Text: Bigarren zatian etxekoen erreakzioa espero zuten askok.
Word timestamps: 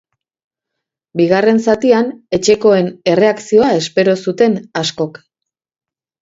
Bigarren 1.19 1.59
zatian 1.73 2.09
etxekoen 2.37 2.89
erreakzioa 3.13 3.69
espero 3.83 4.17
zuten 4.25 4.57
askok. 4.83 5.23